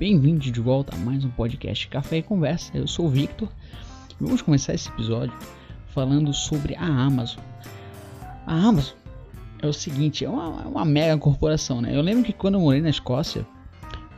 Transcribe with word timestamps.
bem-vindos 0.00 0.50
de 0.50 0.60
volta 0.62 0.96
a 0.96 0.98
mais 0.98 1.26
um 1.26 1.28
podcast 1.28 1.86
Café 1.88 2.16
e 2.16 2.22
Conversa. 2.22 2.72
Eu 2.74 2.88
sou 2.88 3.04
o 3.04 3.08
Victor 3.10 3.46
e 4.18 4.24
vamos 4.24 4.40
começar 4.40 4.72
esse 4.72 4.88
episódio 4.88 5.36
falando 5.88 6.32
sobre 6.32 6.74
a 6.74 6.86
Amazon. 6.86 7.44
A 8.46 8.54
Amazon 8.54 8.96
é 9.60 9.66
o 9.66 9.74
seguinte, 9.74 10.24
é 10.24 10.30
uma, 10.30 10.62
é 10.62 10.66
uma 10.66 10.86
mega 10.86 11.18
corporação, 11.18 11.82
né? 11.82 11.94
Eu 11.94 12.00
lembro 12.00 12.24
que 12.24 12.32
quando 12.32 12.54
eu 12.54 12.62
morei 12.62 12.80
na 12.80 12.88
Escócia, 12.88 13.46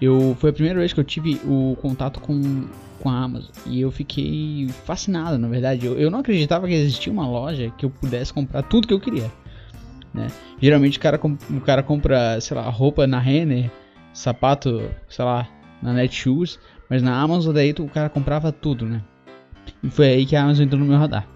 eu 0.01 0.37
foi 0.39 0.51
a 0.51 0.53
primeira 0.53 0.79
vez 0.79 0.93
que 0.93 1.01
eu 1.01 1.05
tive 1.05 1.41
o 1.45 1.77
contato 1.83 2.21
com, 2.21 2.69
com 3.01 3.11
a 3.11 3.19
Amazon 3.21 3.51
e 3.67 3.81
eu 3.81 3.91
fiquei 3.91 4.69
fascinado, 4.85 5.37
na 5.37 5.49
verdade. 5.49 5.85
Eu, 5.85 5.99
eu 5.99 6.13
não 6.13 6.21
acreditava 6.21 6.69
que 6.69 6.75
existia 6.75 7.13
uma 7.13 7.27
loja 7.27 7.73
que 7.77 7.85
eu 7.85 7.91
pudesse 7.91 8.33
comprar 8.33 8.63
tudo 8.63 8.87
que 8.87 8.95
eu 8.95 9.01
queria. 9.01 9.33
Né? 10.15 10.29
Geralmente 10.61 10.97
o 10.97 11.01
cara, 11.01 11.21
o 11.51 11.61
cara 11.61 11.83
compra, 11.83 12.41
sei 12.41 12.57
lá, 12.57 12.71
roupa 12.71 13.05
na 13.05 13.19
Renner, 13.19 13.69
sapato, 14.13 14.89
sei 15.09 15.25
lá, 15.25 15.49
na 15.83 15.93
Netshoes, 15.93 16.59
mas 16.89 17.03
na 17.03 17.21
Amazon 17.21 17.55
daí 17.55 17.75
o 17.79 17.89
cara 17.89 18.09
comprava 18.09 18.53
tudo, 18.53 18.87
né? 18.87 19.03
E 19.83 19.91
foi 19.91 20.09
aí 20.09 20.27
que 20.27 20.37
a 20.37 20.45
Amazon 20.45 20.65
entrou 20.65 20.81
no 20.81 20.87
meu 20.87 20.99
radar. 20.99 21.27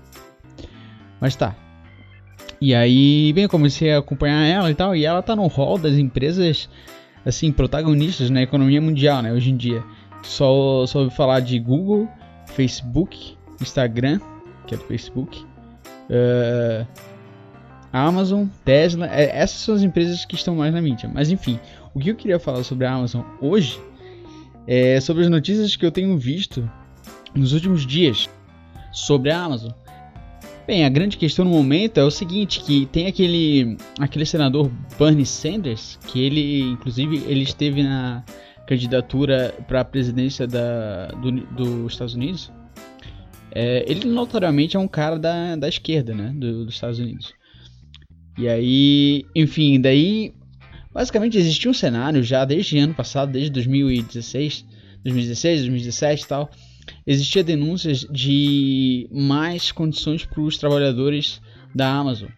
Mas 1.20 1.34
tá. 1.34 1.54
E 2.60 2.74
aí, 2.74 3.32
bem, 3.34 3.44
eu 3.44 3.50
comecei 3.50 3.92
a 3.92 3.98
acompanhar 3.98 4.44
ela 4.44 4.70
e 4.70 4.74
tal, 4.74 4.96
e 4.96 5.04
ela 5.04 5.22
tá 5.22 5.36
no 5.36 5.46
hall 5.46 5.76
das 5.76 5.94
empresas, 5.94 6.68
assim, 7.24 7.52
protagonistas 7.52 8.30
na 8.30 8.42
economia 8.42 8.80
mundial, 8.80 9.20
né, 9.22 9.32
hoje 9.32 9.50
em 9.50 9.56
dia. 9.56 9.82
Só, 10.22 10.86
só 10.86 11.00
ouvi 11.00 11.14
falar 11.14 11.40
de 11.40 11.58
Google, 11.58 12.08
Facebook, 12.46 13.36
Instagram, 13.60 14.20
que 14.66 14.74
é 14.74 14.78
do 14.78 14.84
Facebook, 14.84 15.44
uh, 16.10 16.86
Amazon, 17.92 18.46
Tesla, 18.64 19.06
é, 19.06 19.38
essas 19.38 19.60
são 19.60 19.74
as 19.74 19.82
empresas 19.82 20.24
que 20.24 20.34
estão 20.34 20.56
mais 20.56 20.72
na 20.72 20.80
mídia. 20.80 21.10
Mas 21.12 21.30
enfim, 21.30 21.58
o 21.94 22.00
que 22.00 22.10
eu 22.10 22.16
queria 22.16 22.38
falar 22.38 22.62
sobre 22.62 22.86
a 22.86 22.92
Amazon 22.92 23.22
hoje 23.40 23.80
é 24.66 25.00
sobre 25.00 25.22
as 25.22 25.30
notícias 25.30 25.76
que 25.76 25.86
eu 25.86 25.92
tenho 25.92 26.18
visto 26.18 26.68
nos 27.34 27.52
últimos 27.52 27.86
dias 27.86 28.28
sobre 28.92 29.30
a 29.30 29.40
Amazon. 29.40 29.72
Bem, 30.66 30.84
a 30.84 30.88
grande 30.88 31.16
questão 31.16 31.44
no 31.44 31.50
momento 31.52 31.98
é 31.98 32.04
o 32.04 32.10
seguinte, 32.10 32.60
que 32.60 32.86
tem 32.86 33.06
aquele 33.06 33.76
aquele 34.00 34.26
senador 34.26 34.68
Bernie 34.98 35.24
Sanders, 35.24 35.96
que 36.08 36.20
ele, 36.20 36.62
inclusive, 36.62 37.22
ele 37.28 37.42
esteve 37.42 37.84
na 37.84 38.24
candidatura 38.66 39.54
para 39.68 39.82
a 39.82 39.84
presidência 39.84 40.44
da, 40.44 41.06
do, 41.08 41.30
dos 41.30 41.92
Estados 41.92 42.14
Unidos. 42.14 42.52
É, 43.52 43.84
ele 43.88 44.08
notoriamente 44.08 44.76
é 44.76 44.80
um 44.80 44.88
cara 44.88 45.18
da, 45.18 45.54
da 45.54 45.68
esquerda, 45.68 46.14
né, 46.14 46.32
do, 46.34 46.64
dos 46.64 46.74
Estados 46.74 46.98
Unidos. 46.98 47.32
E 48.36 48.48
aí, 48.48 49.24
enfim, 49.34 49.80
daí 49.80 50.34
basicamente 50.96 51.36
existia 51.36 51.70
um 51.70 51.74
cenário 51.74 52.22
já 52.22 52.42
desde 52.46 52.78
ano 52.78 52.94
passado, 52.94 53.30
desde 53.30 53.50
2016, 53.50 54.64
2016, 55.04 55.60
2017 55.60 56.22
e 56.22 56.26
tal, 56.26 56.50
existia 57.06 57.44
denúncias 57.44 58.00
de 58.10 59.06
mais 59.12 59.70
condições 59.70 60.24
para 60.24 60.40
os 60.40 60.56
trabalhadores 60.56 61.42
da 61.74 61.86
Amazon. 61.86 62.30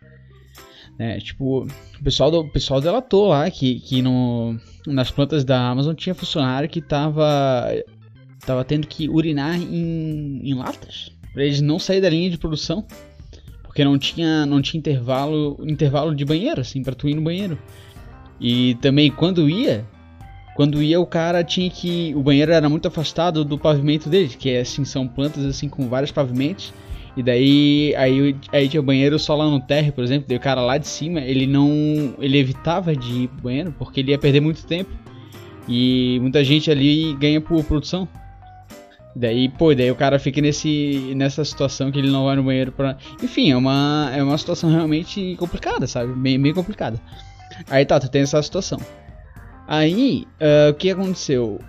É, 0.98 1.20
tipo, 1.20 1.68
o 2.00 2.02
pessoal, 2.02 2.32
do, 2.32 2.40
o 2.40 2.50
pessoal 2.50 2.80
delatou 2.80 3.28
lá 3.28 3.48
que, 3.48 3.78
que 3.78 4.02
no, 4.02 4.58
nas 4.88 5.12
plantas 5.12 5.44
da 5.44 5.68
Amazon 5.68 5.94
tinha 5.94 6.12
funcionário 6.12 6.68
que 6.68 6.82
tava, 6.82 7.68
tava 8.44 8.64
tendo 8.64 8.88
que 8.88 9.08
urinar 9.08 9.54
em, 9.54 10.40
em 10.42 10.54
latas 10.54 11.12
para 11.32 11.44
eles 11.44 11.60
não 11.60 11.78
saírem 11.78 12.02
da 12.02 12.10
linha 12.10 12.28
de 12.28 12.36
produção. 12.36 12.84
Porque 13.62 13.84
não 13.84 13.96
tinha, 13.96 14.44
não 14.44 14.60
tinha 14.60 14.80
intervalo, 14.80 15.56
intervalo 15.60 16.12
de 16.12 16.24
banheiro, 16.24 16.60
assim, 16.60 16.82
pra 16.82 16.96
tu 16.96 17.08
ir 17.08 17.14
no 17.14 17.22
banheiro. 17.22 17.56
E 18.40 18.74
também 18.76 19.10
quando 19.10 19.48
ia, 19.48 19.84
quando 20.54 20.82
ia 20.82 21.00
o 21.00 21.06
cara 21.06 21.44
tinha 21.44 21.70
que. 21.70 22.12
O 22.16 22.22
banheiro 22.22 22.52
era 22.52 22.68
muito 22.68 22.88
afastado 22.88 23.44
do 23.44 23.58
pavimento 23.58 24.08
dele, 24.08 24.28
que 24.28 24.50
é 24.50 24.60
assim, 24.60 24.84
são 24.84 25.06
plantas 25.06 25.44
assim 25.44 25.68
com 25.68 25.88
vários 25.88 26.10
pavimentos. 26.10 26.72
E 27.16 27.22
daí 27.22 27.94
aí, 27.96 28.36
aí 28.52 28.68
tinha 28.68 28.82
banheiro 28.82 29.18
só 29.18 29.34
lá 29.34 29.48
no 29.48 29.60
térreo, 29.60 29.92
por 29.92 30.04
exemplo, 30.04 30.26
daí 30.28 30.36
o 30.36 30.40
cara 30.40 30.60
lá 30.60 30.78
de 30.78 30.86
cima, 30.86 31.20
ele 31.20 31.46
não. 31.46 32.14
ele 32.18 32.38
evitava 32.38 32.94
de 32.94 33.22
ir 33.22 33.28
pro 33.28 33.42
banheiro, 33.42 33.74
porque 33.78 34.00
ele 34.00 34.12
ia 34.12 34.18
perder 34.18 34.40
muito 34.40 34.64
tempo. 34.66 34.90
E 35.68 36.18
muita 36.20 36.42
gente 36.42 36.70
ali 36.70 37.14
ganha 37.14 37.40
por 37.40 37.62
produção. 37.62 38.08
Daí, 39.14 39.48
pô, 39.48 39.74
daí 39.74 39.90
o 39.90 39.96
cara 39.96 40.18
fica 40.18 40.40
nesse, 40.40 41.12
nessa 41.16 41.44
situação 41.44 41.90
que 41.90 41.98
ele 41.98 42.10
não 42.10 42.24
vai 42.24 42.36
no 42.36 42.42
banheiro 42.42 42.72
pra. 42.72 42.96
Enfim, 43.22 43.50
é 43.50 43.56
uma, 43.56 44.10
é 44.14 44.22
uma 44.22 44.38
situação 44.38 44.70
realmente 44.70 45.36
complicada, 45.38 45.86
sabe? 45.86 46.12
Bem 46.14 46.54
complicada. 46.54 47.00
Aí 47.70 47.84
tá, 47.84 47.98
tu 47.98 48.08
tem 48.08 48.22
essa 48.22 48.40
situação. 48.42 48.78
Aí, 49.66 50.26
uh, 50.40 50.70
o 50.70 50.74
que 50.74 50.90
aconteceu? 50.90 51.60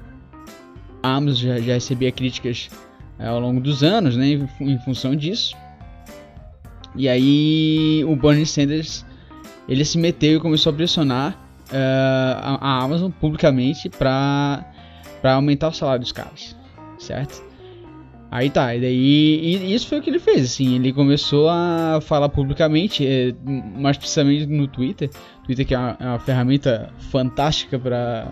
A 1.04 1.16
Amazon 1.16 1.50
já, 1.50 1.60
já 1.60 1.74
recebia 1.74 2.12
críticas 2.12 2.70
uh, 3.20 3.28
ao 3.28 3.40
longo 3.40 3.60
dos 3.60 3.84
anos, 3.84 4.16
né? 4.16 4.28
Em, 4.28 4.50
em, 4.62 4.80
função 4.80 5.16
disso. 5.16 5.56
E 6.96 7.08
aí, 7.10 8.04
o 8.06 8.16
Bernie 8.16 8.46
Sanders 8.46 9.06
ele 9.68 9.86
se 9.86 9.98
meteu 9.98 10.38
e 10.38 10.40
começou 10.40 10.72
a 10.72 10.76
pressionar 10.76 11.34
uh, 11.72 12.38
a, 12.42 12.58
a 12.62 12.84
Amazon 12.84 13.12
publicamente 13.12 13.90
para 13.90 14.66
aumentar 15.24 15.68
o 15.68 15.74
salário 15.74 16.02
dos 16.02 16.12
caras 16.12 16.60
certo? 17.00 17.49
Aí 18.32 18.50
tá, 18.50 18.76
e 18.76 18.82
daí 18.82 18.94
e 18.94 19.74
isso 19.74 19.88
foi 19.88 19.98
o 19.98 20.02
que 20.04 20.10
ele 20.10 20.20
fez, 20.20 20.44
assim, 20.46 20.76
ele 20.76 20.94
começou 20.94 21.50
a 21.50 22.00
falar 22.00 22.30
publicamente, 22.30 23.06
é, 23.06 23.34
mais 23.44 23.98
precisamente 23.98 24.46
no 24.46 24.68
Twitter, 24.68 25.10
Twitter 25.44 25.66
que 25.66 25.74
é 25.74 25.80
uma, 25.80 25.98
é 26.00 26.06
uma 26.06 26.20
ferramenta 26.20 26.94
fantástica 27.12 27.80
para 27.80 28.32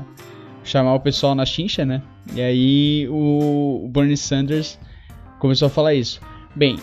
chamar 0.63 0.93
o 0.93 0.99
pessoal 0.99 1.33
na 1.33 1.45
chincha, 1.45 1.83
né? 1.83 2.03
E 2.35 2.41
aí 2.41 3.07
o, 3.09 3.85
o 3.85 3.89
Bernie 3.89 4.17
Sanders 4.17 4.79
começou 5.39 5.65
a 5.65 5.69
falar 5.69 5.95
isso. 5.95 6.21
Bem, 6.55 6.77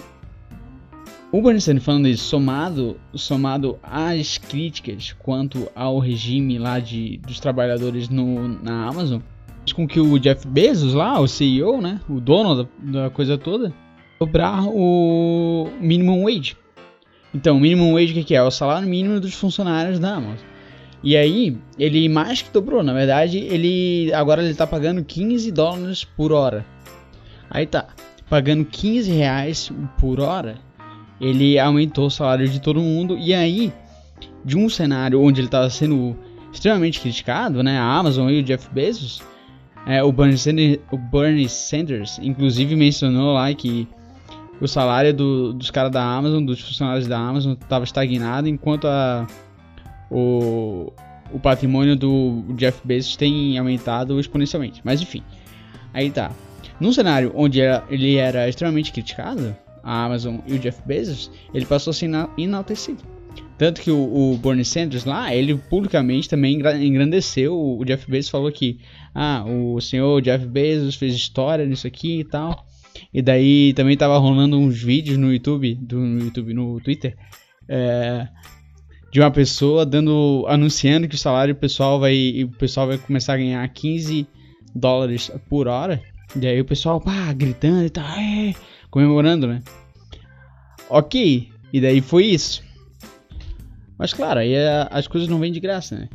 o 1.31 1.41
Bernie 1.41 1.61
Sanders 1.61 1.85
falando 1.85 2.09
isso, 2.09 2.25
somado, 2.25 2.99
somado 3.13 3.79
às 3.83 4.39
críticas 4.39 5.15
quanto 5.21 5.71
ao 5.75 6.01
regime 6.01 6.59
lá 6.59 6.81
de, 6.81 7.19
dos 7.19 7.39
trabalhadores 7.39 8.09
no, 8.09 8.49
na 8.49 8.89
Amazon, 8.89 9.21
com 9.73 9.87
que 9.87 10.01
o 10.01 10.19
Jeff 10.19 10.47
Bezos 10.47 10.95
lá, 10.95 11.19
o 11.21 11.27
CEO, 11.27 11.81
né, 11.81 12.01
o 12.09 12.21
dono 12.21 12.65
da, 12.65 13.03
da 13.03 13.11
coisa 13.11 13.39
toda, 13.39 13.73
cobrar 14.19 14.65
o 14.67 15.69
minimum 15.81 16.25
wage. 16.25 16.57
Então, 17.35 17.57
o 17.57 17.61
minimum 17.61 17.95
wage 17.95 18.19
o 18.19 18.25
que, 18.25 18.35
é? 18.35 18.39
É 18.39 18.43
o 18.43 18.51
salário 18.51 18.89
mínimo 18.89 19.19
dos 19.21 19.35
funcionários 19.35 19.99
da 19.99 20.15
Amazon. 20.15 20.47
E 21.03 21.17
aí, 21.17 21.59
ele 21.79 22.09
mais 22.09 22.41
que 22.41 22.51
dobrou, 22.51 22.83
na 22.83 22.93
verdade, 22.93 23.39
ele 23.39 24.13
agora 24.15 24.43
ele 24.43 24.55
tá 24.55 24.67
pagando 24.67 25.05
15 25.05 25.51
dólares 25.51 26.05
por 26.05 26.33
hora. 26.33 26.65
Aí 27.51 27.67
tá, 27.67 27.89
pagando 28.29 28.65
15 28.65 29.11
reais 29.11 29.71
por 29.99 30.21
hora, 30.21 30.57
ele 31.21 31.59
aumentou 31.59 32.07
o 32.07 32.11
salário 32.11 32.49
de 32.49 32.61
todo 32.61 32.81
mundo. 32.81 33.19
E 33.19 33.35
aí, 33.35 33.73
de 34.45 34.57
um 34.57 34.69
cenário 34.69 35.21
onde 35.21 35.41
ele 35.41 35.49
estava 35.49 35.69
sendo 35.69 36.17
extremamente 36.53 37.01
criticado, 37.01 37.63
né, 37.63 37.79
a 37.79 37.85
Amazon 37.85 38.31
e 38.31 38.41
o 38.41 38.43
Jeff 38.43 38.69
Bezos, 38.73 39.21
é, 39.87 40.03
o, 40.03 40.11
Bernie 40.11 40.39
Sanders, 40.39 40.79
o 40.91 40.97
Bernie 40.97 41.49
Sanders, 41.49 42.19
inclusive, 42.23 42.75
mencionou 42.75 43.35
lá 43.35 43.53
que 43.53 43.87
o 44.61 44.67
salário 44.67 45.13
do, 45.13 45.53
dos 45.53 45.71
caras 45.71 45.91
da 45.91 46.03
Amazon, 46.03 46.45
dos 46.45 46.61
funcionários 46.61 47.07
da 47.07 47.19
Amazon, 47.19 47.53
estava 47.53 47.85
estagnado, 47.85 48.49
enquanto 48.49 48.87
a, 48.87 49.27
o, 50.11 50.93
o 51.33 51.39
patrimônio 51.39 51.97
do 51.97 52.45
Jeff 52.57 52.81
Bezos 52.85 53.17
tem 53.17 53.59
aumentado 53.59 54.19
exponencialmente. 54.19 54.81
Mas 54.85 55.03
enfim, 55.03 55.23
aí 55.93 56.11
tá. 56.11 56.31
Num 56.81 56.93
cenário 56.93 57.33
onde 57.35 57.61
ele 57.89 58.17
era 58.17 58.49
extremamente 58.49 58.93
criticado, 58.93 59.55
a 59.83 60.05
Amazon 60.05 60.39
e 60.47 60.55
o 60.55 60.59
Jeff 60.59 60.81
Bezos, 60.87 61.31
ele 61.53 61.67
passou 61.67 61.91
a 61.91 61.95
ser 61.95 62.11
enaltecido. 62.39 63.14
Tanto 63.57 63.81
que 63.81 63.91
o, 63.91 64.33
o 64.33 64.37
Bernie 64.39 64.65
Sanders 64.65 65.05
lá, 65.05 65.35
ele 65.35 65.55
publicamente 65.55 66.29
também 66.29 66.61
engrandeceu. 66.83 67.55
O 67.57 67.85
Jeff 67.85 68.11
Bezos 68.11 68.31
falou 68.31 68.51
que 68.51 68.81
ah, 69.15 69.45
o 69.47 69.81
senhor 69.81 70.21
Jeff 70.21 70.45
Bezos 70.45 70.97
fez 70.97 71.15
história 71.15 71.65
nisso 71.65 71.87
aqui 71.87 72.21
e 72.21 72.25
tal. 72.25 72.67
E 73.13 73.23
daí 73.23 73.73
também 73.75 73.97
tava 73.97 74.19
rolando 74.19 74.59
uns 74.59 74.83
vídeos 74.83 75.17
no 75.19 75.33
YouTube, 75.33 75.75
do, 75.77 75.99
no 75.99 76.25
YouTube, 76.25 76.53
no 76.53 76.81
Twitter, 76.81 77.17
é, 77.69 78.29
de 79.13 79.21
uma 79.21 79.31
pessoa 79.31 79.87
dando, 79.87 80.45
anunciando 80.49 81.09
que 81.09 81.15
o 81.15 81.19
salário 81.19 81.55
pessoal 81.55 82.01
vai, 82.01 82.43
o 82.45 82.49
pessoal 82.57 82.89
vai 82.89 82.99
começar 82.99 83.35
a 83.35 83.39
ganhar 83.39 83.69
15 83.69 84.27
dólares 84.75 85.31
por 85.49 85.69
hora. 85.69 86.03
E 86.41 86.47
aí 86.47 86.61
o 86.61 86.65
pessoal, 86.65 87.01
pá, 87.01 87.33
gritando 87.33 87.85
e 87.85 87.91
tal, 87.91 88.05
é, 88.19 88.53
comemorando, 88.91 89.47
né? 89.47 89.63
Ok, 90.91 91.49
e 91.73 91.81
daí 91.81 92.01
foi 92.01 92.25
isso. 92.27 92.63
Mas 94.05 94.13
claro, 94.13 94.41
aí 94.41 94.53
é, 94.53 94.87
as 94.91 95.07
coisas 95.07 95.31
não 95.31 95.39
vêm 95.39 95.51
de 95.51 95.59
graça, 95.59 95.97
né? 95.97 96.11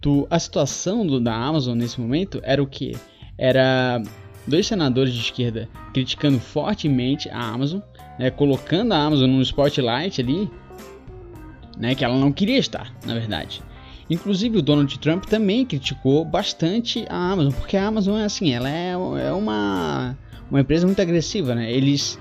Tu, 0.00 0.26
a 0.28 0.40
situação 0.40 1.06
do, 1.06 1.20
da 1.20 1.32
Amazon 1.32 1.78
nesse 1.78 2.00
momento 2.00 2.40
era 2.42 2.60
o 2.60 2.66
que? 2.66 2.96
Era 3.38 4.02
dois 4.44 4.66
senadores 4.66 5.14
de 5.14 5.20
esquerda 5.20 5.68
criticando 5.94 6.40
fortemente 6.40 7.30
a 7.30 7.38
Amazon, 7.38 7.78
né, 8.18 8.28
colocando 8.28 8.90
a 8.90 8.96
Amazon 8.96 9.30
no 9.30 9.40
spotlight 9.40 10.20
ali, 10.20 10.50
né, 11.78 11.94
que 11.94 12.04
ela 12.04 12.18
não 12.18 12.32
queria 12.32 12.58
estar, 12.58 12.92
na 13.06 13.14
verdade. 13.14 13.62
Inclusive 14.10 14.58
o 14.58 14.62
Donald 14.62 14.98
Trump 14.98 15.24
também 15.26 15.64
criticou 15.64 16.24
bastante 16.24 17.06
a 17.08 17.30
Amazon, 17.30 17.52
porque 17.52 17.76
a 17.76 17.86
Amazon 17.86 18.18
é 18.18 18.24
assim, 18.24 18.52
ela 18.52 18.68
é, 18.68 18.90
é 18.90 19.32
uma, 19.32 20.18
uma 20.50 20.60
empresa 20.60 20.88
muito 20.88 21.00
agressiva, 21.00 21.54
né? 21.54 21.70
Eles, 21.70 22.18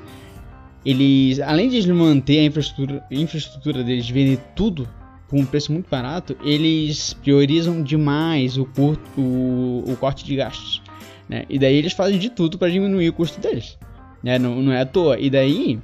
eles, 0.85 1.39
além 1.39 1.69
de 1.69 1.91
manter 1.93 2.39
a 2.39 2.43
infraestrutura, 2.43 3.03
infraestrutura 3.11 3.83
deles, 3.83 4.09
vender 4.09 4.39
tudo 4.55 4.87
por 5.27 5.39
um 5.39 5.45
preço 5.45 5.71
muito 5.71 5.89
barato, 5.89 6.35
eles 6.43 7.13
priorizam 7.13 7.81
demais 7.81 8.57
o, 8.57 8.65
curto, 8.65 9.21
o, 9.21 9.83
o 9.87 9.95
corte 9.97 10.25
de 10.25 10.35
gastos. 10.35 10.81
Né? 11.29 11.45
E 11.49 11.57
daí 11.57 11.75
eles 11.75 11.93
fazem 11.93 12.19
de 12.19 12.29
tudo 12.29 12.57
para 12.57 12.69
diminuir 12.69 13.09
o 13.09 13.13
custo 13.13 13.39
deles. 13.39 13.77
Né? 14.23 14.37
Não, 14.37 14.61
não 14.61 14.73
é 14.73 14.81
à 14.81 14.85
toa. 14.85 15.17
E 15.19 15.29
daí 15.29 15.79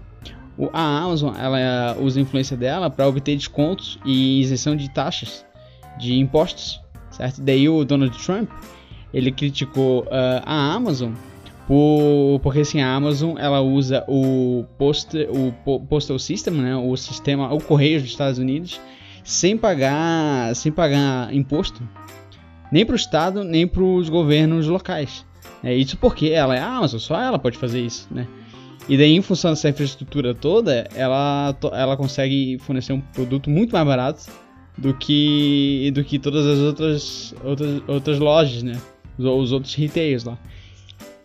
a 0.74 1.00
Amazon 1.00 1.36
ela 1.38 1.96
usa 2.00 2.20
a 2.20 2.24
influência 2.24 2.58
dela 2.58 2.90
para 2.90 3.08
obter 3.08 3.36
descontos 3.36 4.00
e 4.04 4.42
isenção 4.42 4.76
de 4.76 4.90
taxas 4.90 5.46
de 6.00 6.16
impostos, 6.20 6.82
certo? 7.12 7.42
Daí 7.42 7.70
o 7.70 7.86
Donald 7.86 8.18
Trump 8.24 8.50
ele 9.14 9.32
criticou 9.32 10.04
uh, 10.04 10.42
a 10.44 10.74
Amazon 10.74 11.14
por, 11.68 12.40
porque 12.42 12.62
assim 12.62 12.80
a 12.80 12.96
Amazon 12.96 13.38
ela 13.38 13.60
usa 13.60 14.04
o, 14.08 14.64
post, 14.78 15.10
o 15.30 15.80
postal 15.82 16.18
system, 16.18 16.54
né? 16.54 16.76
O 16.76 16.96
sistema, 16.96 17.54
o 17.54 17.62
correio 17.62 18.02
dos 18.02 18.10
Estados 18.10 18.40
Unidos 18.40 18.80
sem 19.28 19.58
pagar, 19.58 20.56
sem 20.56 20.72
pagar 20.72 21.34
imposto, 21.36 21.84
nem 22.72 22.86
para 22.86 22.94
o 22.94 22.96
estado, 22.96 23.44
nem 23.44 23.68
para 23.68 23.84
os 23.84 24.08
governos 24.08 24.68
locais. 24.68 25.26
É 25.62 25.76
isso 25.76 25.98
porque 25.98 26.28
ela 26.28 26.56
é 26.56 26.60
a 26.60 26.78
Amazon, 26.78 27.00
só 27.00 27.20
ela 27.20 27.38
pode 27.38 27.58
fazer 27.58 27.82
isso, 27.82 28.08
né? 28.10 28.26
E 28.88 28.98
daí, 28.98 29.12
em 29.12 29.22
função 29.22 29.52
dessa 29.52 29.68
infraestrutura 29.68 30.34
toda, 30.34 30.88
ela, 30.96 31.54
ela 31.74 31.98
consegue 31.98 32.58
fornecer 32.60 32.94
um 32.94 33.02
produto 33.02 33.50
muito 33.50 33.74
mais 33.74 33.86
barato 33.86 34.32
do 34.78 34.94
que 34.94 35.92
do 35.94 36.04
que 36.06 36.18
todas 36.18 36.46
as 36.46 36.60
outras 36.60 37.36
outras, 37.44 37.82
outras 37.86 38.20
lojas, 38.20 38.64
né? 38.64 38.80
Os, 39.18 39.26
os 39.26 39.52
outros 39.52 39.76
retailers 39.76 40.24
lá. 40.24 40.38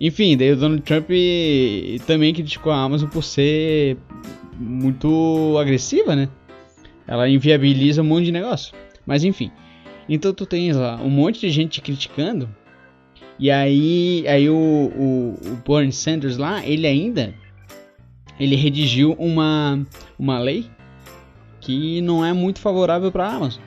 Enfim, 0.05 0.37
daí 0.37 0.53
o 0.53 0.57
Donald 0.57 0.83
Trump 0.83 1.09
também 2.07 2.35
criticou 2.35 2.73
a 2.73 2.83
Amazon 2.83 3.09
por 3.09 3.23
ser 3.23 3.97
muito 4.59 5.57
agressiva, 5.59 6.15
né? 6.15 6.29
ela 7.07 7.29
inviabiliza 7.29 8.03
um 8.03 8.07
monte 8.07 8.27
de 8.27 8.33
negócio. 8.33 8.75
Mas 9.07 9.25
enfim. 9.25 9.51
Então 10.09 10.33
tu 10.33 10.47
tens 10.47 10.77
lá 10.77 11.01
um 11.03 11.11
monte 11.11 11.41
de 11.41 11.51
gente 11.51 11.81
criticando. 11.81 12.49
E 13.39 13.51
aí, 13.51 14.25
aí 14.29 14.49
o, 14.49 14.55
o, 14.55 15.39
o 15.47 15.57
Bernie 15.67 15.93
Sanders 15.93 16.37
lá, 16.37 16.65
ele 16.65 16.87
ainda 16.87 17.35
ele 18.39 18.57
redigiu 18.57 19.13
uma, 19.19 19.85
uma 20.19 20.39
lei 20.39 20.67
que 21.61 22.01
não 22.01 22.25
é 22.25 22.33
muito 22.33 22.61
favorável 22.61 23.13
para 23.13 23.27
a 23.27 23.35
Amazon. 23.35 23.63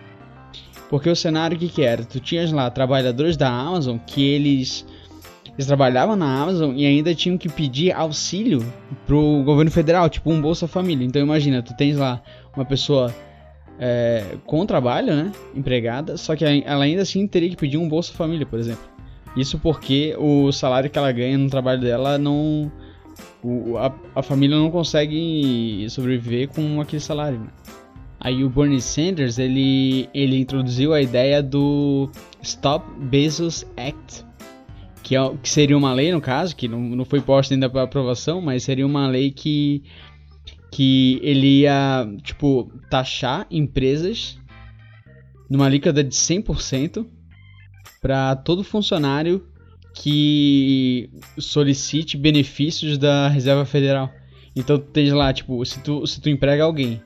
Porque 0.89 1.09
o 1.09 1.15
cenário 1.15 1.57
que, 1.57 1.69
que 1.69 1.81
era? 1.81 2.03
Tu 2.03 2.19
tinhas 2.19 2.51
lá 2.51 2.69
trabalhadores 2.69 3.37
da 3.37 3.49
Amazon 3.49 3.97
que 3.97 4.23
eles, 4.23 4.85
eles 5.55 5.67
trabalhavam 5.67 6.15
na 6.15 6.41
Amazon 6.41 6.73
e 6.75 6.85
ainda 6.85 7.15
tinham 7.15 7.37
que 7.37 7.47
pedir 7.47 7.91
auxílio 7.93 8.65
pro 9.07 9.41
governo 9.43 9.71
federal, 9.71 10.09
tipo 10.09 10.29
um 10.29 10.41
Bolsa 10.41 10.67
Família. 10.67 11.05
Então 11.05 11.21
imagina, 11.21 11.63
tu 11.63 11.75
tens 11.75 11.97
lá 11.97 12.21
uma 12.55 12.65
pessoa 12.65 13.13
é, 13.79 14.37
com 14.45 14.65
trabalho, 14.65 15.15
né? 15.15 15.31
Empregada, 15.55 16.17
só 16.17 16.35
que 16.35 16.43
ela 16.43 16.83
ainda 16.83 17.01
assim 17.01 17.25
teria 17.25 17.49
que 17.49 17.55
pedir 17.55 17.77
um 17.77 17.87
Bolsa 17.87 18.13
Família, 18.13 18.45
por 18.45 18.59
exemplo. 18.59 18.83
Isso 19.35 19.59
porque 19.59 20.15
o 20.17 20.51
salário 20.51 20.89
que 20.89 20.97
ela 20.97 21.11
ganha 21.11 21.37
no 21.37 21.49
trabalho 21.49 21.81
dela 21.81 22.17
não. 22.17 22.71
O, 23.43 23.77
a, 23.77 23.93
a, 24.15 24.23
família 24.23 24.57
não 24.57 24.71
consegue 24.71 25.85
sobreviver 25.89 26.49
com 26.49 26.81
aquele 26.81 27.01
salário. 27.01 27.39
Né? 27.39 27.47
Aí 28.19 28.43
o 28.43 28.49
Bernie 28.49 28.81
Sanders 28.81 29.37
ele, 29.37 30.09
ele 30.13 30.39
introduziu 30.39 30.93
a 30.93 31.01
ideia 31.01 31.43
do 31.43 32.09
Stop 32.41 32.85
Bezos 32.99 33.65
Act, 33.77 34.25
que, 35.05 35.15
é, 35.15 35.37
que 35.37 35.47
seria 35.47 35.77
uma 35.77 35.93
lei, 35.93 36.11
no 36.11 36.19
caso, 36.19 36.55
que 36.55 36.67
não, 36.67 36.79
não 36.81 37.05
foi 37.05 37.21
posta 37.21 37.53
ainda 37.53 37.69
para 37.69 37.83
aprovação, 37.83 38.41
mas 38.41 38.63
seria 38.63 38.85
uma 38.85 39.07
lei 39.07 39.31
que 39.31 39.83
que 40.71 41.21
ele 41.23 41.61
ia, 41.61 42.05
tipo, 42.21 42.69
taxar 42.89 43.47
empresas 43.49 44.37
numa 45.49 45.67
alíquota 45.67 46.03
de 46.03 46.13
100% 46.13 47.05
para 48.01 48.35
todo 48.35 48.61
funcionário 48.61 49.47
que 49.93 51.09
solicite 51.37 52.17
benefícios 52.17 52.97
da 52.97 53.29
Reserva 53.29 53.63
Federal. 53.63 54.11
Então 54.53 54.77
tu 54.77 54.87
tens 54.87 55.13
lá, 55.13 55.31
tipo, 55.31 55.63
se 55.63 55.81
tu, 55.81 56.05
se 56.05 56.19
tu 56.19 56.29
emprega 56.29 56.65
alguém, 56.65 56.99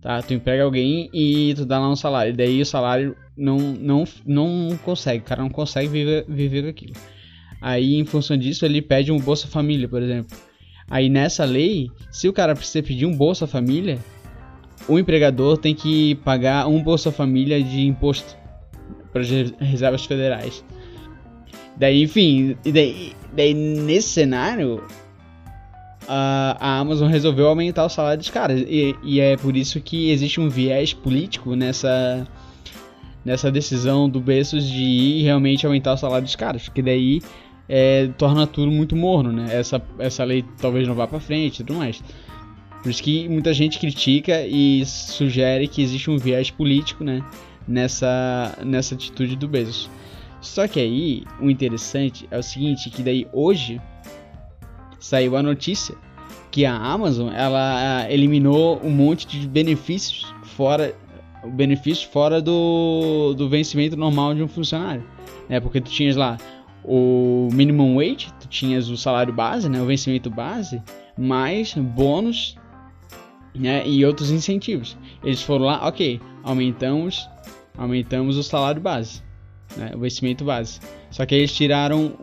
tá? 0.00 0.22
Tu 0.22 0.34
emprega 0.34 0.62
alguém 0.62 1.10
e 1.12 1.54
tu 1.54 1.64
dá 1.64 1.80
lá 1.80 1.90
um 1.90 1.96
salário. 1.96 2.32
E 2.32 2.36
daí 2.36 2.60
o 2.60 2.66
salário 2.66 3.16
não, 3.36 3.58
não, 3.58 4.04
não 4.24 4.78
consegue, 4.84 5.24
o 5.24 5.26
cara 5.26 5.42
não 5.42 5.50
consegue 5.50 5.88
viver, 5.88 6.24
viver 6.28 6.68
aquilo. 6.68 6.94
Aí, 7.62 7.94
em 7.94 8.04
função 8.04 8.36
disso, 8.36 8.66
ele 8.66 8.82
pede 8.82 9.12
um 9.12 9.18
Bolsa 9.18 9.46
Família, 9.46 9.88
por 9.88 10.02
exemplo. 10.02 10.36
Aí 10.90 11.08
nessa 11.08 11.44
lei, 11.44 11.90
se 12.10 12.28
o 12.28 12.32
cara 12.32 12.54
precisa 12.54 12.82
pedir 12.82 13.06
um 13.06 13.16
Bolsa 13.16 13.46
Família, 13.46 13.98
o 14.88 14.98
empregador 14.98 15.56
tem 15.56 15.74
que 15.74 16.16
pagar 16.16 16.66
um 16.66 16.82
Bolsa 16.82 17.12
Família 17.12 17.62
de 17.62 17.86
imposto 17.86 18.36
para 19.12 19.22
as 19.22 19.28
reservas 19.60 20.04
federais. 20.04 20.64
Daí, 21.76 22.02
enfim, 22.02 22.56
daí, 22.64 23.12
daí 23.32 23.54
nesse 23.54 24.08
cenário, 24.08 24.82
a, 26.06 26.56
a, 26.60 26.78
Amazon 26.80 27.08
resolveu 27.08 27.46
aumentar 27.46 27.84
o 27.84 27.88
salário 27.88 28.18
dos 28.18 28.30
caras. 28.30 28.60
E, 28.60 28.94
e, 29.02 29.20
é 29.20 29.36
por 29.36 29.56
isso 29.56 29.80
que 29.80 30.10
existe 30.10 30.40
um 30.40 30.48
viés 30.48 30.92
político 30.92 31.54
nessa, 31.54 32.26
nessa 33.24 33.50
decisão 33.50 34.08
do 34.08 34.20
Bezos 34.20 34.64
de 34.64 35.22
realmente 35.22 35.64
aumentar 35.64 35.94
o 35.94 35.96
salário 35.96 36.24
dos 36.24 36.36
caras. 36.36 36.64
Porque 36.64 36.82
daí 36.82 37.22
é, 37.74 38.08
torna 38.18 38.46
tudo 38.46 38.70
muito 38.70 38.94
morno, 38.94 39.32
né? 39.32 39.46
Essa, 39.50 39.82
essa 39.98 40.22
lei 40.24 40.44
talvez 40.60 40.86
não 40.86 40.94
vá 40.94 41.06
para 41.06 41.18
frente 41.18 41.60
e 41.60 41.64
tudo 41.64 41.78
mais. 41.78 42.04
Por 42.82 42.90
isso 42.90 43.02
que 43.02 43.26
muita 43.30 43.54
gente 43.54 43.78
critica 43.78 44.46
e 44.46 44.84
sugere 44.84 45.66
que 45.66 45.80
existe 45.80 46.10
um 46.10 46.18
viés 46.18 46.50
político, 46.50 47.02
né? 47.02 47.24
Nessa, 47.66 48.58
nessa 48.62 48.94
atitude 48.94 49.36
do 49.36 49.48
Bezos. 49.48 49.88
Só 50.38 50.68
que 50.68 50.80
aí, 50.80 51.24
o 51.40 51.48
interessante 51.48 52.28
é 52.30 52.36
o 52.36 52.42
seguinte, 52.42 52.90
que 52.90 53.02
daí 53.02 53.26
hoje 53.32 53.80
saiu 55.00 55.34
a 55.34 55.42
notícia 55.42 55.94
que 56.50 56.66
a 56.66 56.76
Amazon, 56.76 57.32
ela 57.32 58.06
eliminou 58.10 58.82
um 58.84 58.90
monte 58.90 59.26
de 59.26 59.48
benefícios 59.48 60.26
fora 60.42 60.94
o 61.42 61.50
benefício 61.50 62.08
fora 62.10 62.40
do, 62.40 63.34
do 63.34 63.48
vencimento 63.48 63.96
normal 63.96 64.34
de 64.34 64.42
um 64.42 64.48
funcionário. 64.48 65.02
É 65.48 65.58
porque 65.58 65.80
tu 65.80 65.90
tinhas 65.90 66.16
lá 66.16 66.36
o 66.84 67.48
minimum 67.52 67.96
wage, 67.96 68.32
tu 68.40 68.48
tinhas 68.48 68.88
o 68.88 68.96
salário 68.96 69.32
base, 69.32 69.68
né, 69.68 69.80
o 69.80 69.86
vencimento 69.86 70.28
base, 70.28 70.82
mais 71.16 71.74
bônus 71.74 72.56
né, 73.54 73.86
e 73.86 74.04
outros 74.04 74.30
incentivos. 74.30 74.96
Eles 75.22 75.42
foram 75.42 75.66
lá, 75.66 75.86
ok, 75.86 76.20
aumentamos, 76.42 77.28
aumentamos 77.76 78.36
o 78.36 78.42
salário 78.42 78.80
base, 78.80 79.22
né, 79.76 79.92
o 79.94 80.00
vencimento 80.00 80.44
base. 80.44 80.80
Só 81.10 81.26
que 81.26 81.34
eles 81.34 81.52
tiraram 81.52 82.16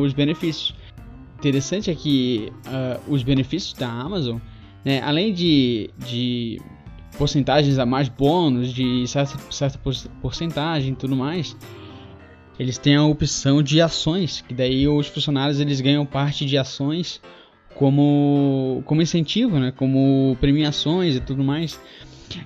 os 0.00 0.12
benefícios. 0.12 0.74
Interessante 1.38 1.90
é 1.90 1.94
que 1.94 2.50
uh, 2.66 3.12
os 3.12 3.22
benefícios 3.22 3.74
da 3.74 3.88
Amazon, 3.88 4.38
né, 4.84 5.02
além 5.02 5.34
de, 5.34 5.90
de 5.98 6.60
porcentagens 7.18 7.78
a 7.78 7.84
mais 7.84 8.08
bônus, 8.08 8.72
de 8.72 9.06
certa, 9.06 9.38
certa 9.50 9.78
porcentagem 10.22 10.92
e 10.92 10.96
tudo 10.96 11.14
mais, 11.14 11.56
eles 12.58 12.78
têm 12.78 12.96
a 12.96 13.04
opção 13.04 13.62
de 13.62 13.80
ações, 13.80 14.40
que 14.40 14.54
daí 14.54 14.88
os 14.88 15.06
funcionários 15.08 15.60
eles 15.60 15.80
ganham 15.80 16.06
parte 16.06 16.46
de 16.46 16.56
ações 16.56 17.20
como, 17.74 18.82
como 18.86 19.02
incentivo, 19.02 19.58
né? 19.58 19.72
como 19.76 20.36
premiações 20.40 21.14
e 21.16 21.20
tudo 21.20 21.44
mais. 21.44 21.78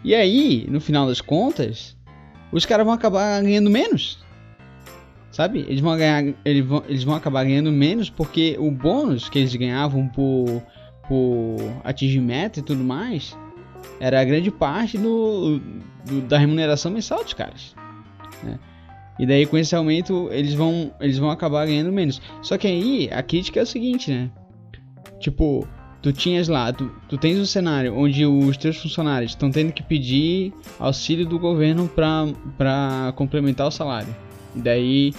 E 0.05 0.15
aí, 0.15 0.67
no 0.69 0.81
final 0.81 1.07
das 1.07 1.21
contas, 1.21 1.97
os 2.53 2.67
caras 2.67 2.85
vão 2.85 2.95
acabar 2.95 3.41
ganhando 3.43 3.71
menos. 3.71 4.19
Sabe? 5.31 5.61
Eles 5.61 5.81
vão, 5.81 5.97
ganhar, 5.97 6.35
eles, 6.45 6.67
vão, 6.67 6.83
eles 6.89 7.05
vão 7.05 7.15
acabar 7.15 7.45
ganhando 7.45 7.71
menos 7.71 8.11
porque 8.11 8.57
o 8.59 8.71
bônus 8.71 9.29
que 9.29 9.39
eles 9.39 9.55
ganhavam 9.55 10.09
por, 10.09 10.61
por 11.09 11.57
atingir 11.85 12.21
meta 12.21 12.59
e 12.59 12.63
tudo 12.63 12.83
mais 12.83 13.37
era 14.01 14.21
a 14.21 14.25
grande 14.25 14.51
parte 14.51 14.99
do, 14.99 15.61
do 16.05 16.21
da 16.23 16.37
remuneração 16.37 16.91
mensal 16.91 17.23
dos 17.23 17.33
caras. 17.33 17.77
Né? 18.43 18.59
E 19.21 19.27
daí 19.27 19.45
com 19.45 19.59
esse 19.59 19.77
aumento 19.77 20.31
eles 20.33 20.55
vão, 20.55 20.91
eles 20.99 21.19
vão 21.19 21.31
acabar 21.31 21.67
ganhando 21.67 21.93
menos. 21.93 22.23
Só 22.41 22.57
que 22.57 22.67
aí 22.67 23.11
a 23.13 23.23
crítica 23.23 23.61
é 23.61 23.63
o 23.63 23.67
seguinte, 23.67 24.11
né? 24.11 24.31
Tipo, 25.19 25.69
tu 26.01 26.11
tinhas 26.11 26.49
lá, 26.49 26.73
tu, 26.73 26.91
tu 27.07 27.19
tens 27.19 27.39
um 27.39 27.45
cenário 27.45 27.95
onde 27.95 28.25
os 28.25 28.57
teus 28.57 28.79
funcionários 28.79 29.33
estão 29.33 29.51
tendo 29.51 29.73
que 29.73 29.83
pedir 29.83 30.55
auxílio 30.79 31.27
do 31.27 31.39
governo 31.39 31.87
pra, 31.87 32.29
pra 32.57 33.13
complementar 33.15 33.67
o 33.67 33.71
salário. 33.71 34.17
E 34.57 34.61
daí 34.61 35.15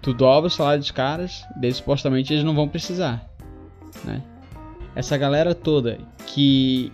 tu 0.00 0.14
dobra 0.14 0.46
o 0.46 0.50
salário 0.50 0.80
dos 0.80 0.90
caras, 0.90 1.44
daí 1.60 1.74
supostamente 1.74 2.32
eles 2.32 2.44
não 2.44 2.54
vão 2.54 2.66
precisar, 2.66 3.28
né? 4.02 4.22
Essa 4.94 5.18
galera 5.18 5.54
toda 5.54 5.98
que 6.26 6.90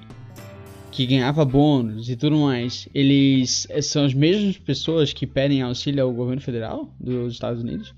que 0.90 1.06
ganhava 1.06 1.44
bônus 1.44 2.08
e 2.08 2.16
tudo 2.16 2.38
mais, 2.38 2.88
eles 2.94 3.66
são 3.82 4.04
as 4.04 4.14
mesmas 4.14 4.56
pessoas 4.56 5.12
que 5.12 5.26
pedem 5.26 5.62
auxílio 5.62 6.04
ao 6.04 6.12
governo 6.12 6.40
federal 6.40 6.92
dos 6.98 7.34
Estados 7.34 7.62
Unidos? 7.62 7.94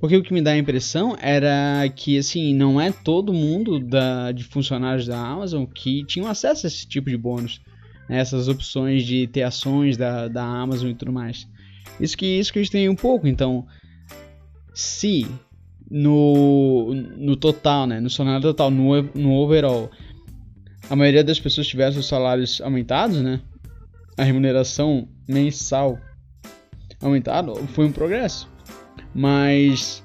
Porque 0.00 0.16
o 0.16 0.22
que 0.22 0.32
me 0.32 0.42
dá 0.42 0.52
a 0.52 0.58
impressão 0.58 1.16
era 1.20 1.88
que, 1.94 2.18
assim, 2.18 2.54
não 2.54 2.80
é 2.80 2.92
todo 2.92 3.32
mundo 3.32 3.80
da, 3.80 4.30
de 4.30 4.44
funcionários 4.44 5.06
da 5.06 5.18
Amazon 5.18 5.64
que 5.64 6.04
tinham 6.04 6.28
acesso 6.28 6.66
a 6.66 6.68
esse 6.68 6.86
tipo 6.86 7.10
de 7.10 7.16
bônus. 7.16 7.60
Né? 8.08 8.18
Essas 8.18 8.48
opções 8.48 9.04
de 9.04 9.26
ter 9.26 9.42
ações 9.42 9.96
da, 9.96 10.28
da 10.28 10.44
Amazon 10.44 10.90
e 10.90 10.94
tudo 10.94 11.12
mais. 11.12 11.48
Isso 12.00 12.16
que, 12.16 12.26
isso 12.26 12.52
que 12.52 12.60
a 12.60 12.62
gente 12.62 12.70
tem 12.70 12.88
um 12.88 12.94
pouco. 12.94 13.26
Então, 13.26 13.66
se 14.72 15.26
no, 15.90 16.94
no 17.16 17.34
total, 17.34 17.86
né, 17.86 17.98
no 17.98 18.10
salário 18.10 18.42
total, 18.42 18.70
no, 18.70 19.02
no 19.14 19.32
overall, 19.34 19.90
a 20.90 20.96
maioria 20.96 21.22
das 21.22 21.38
pessoas 21.38 21.66
tiveram 21.66 21.92
seus 21.92 22.06
salários 22.06 22.60
aumentados, 22.60 23.20
né? 23.20 23.40
A 24.16 24.24
remuneração 24.24 25.08
mensal 25.26 25.98
aumentada 27.00 27.54
foi 27.74 27.86
um 27.86 27.92
progresso. 27.92 28.48
Mas 29.14 30.02